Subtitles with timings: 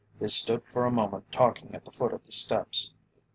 [0.19, 2.89] They stood for a moment talking at the foot of the steps.